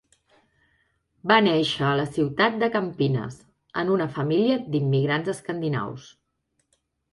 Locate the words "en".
3.83-3.93